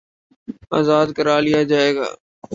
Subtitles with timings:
[0.77, 2.07] آزاد کرا لیا جائے گا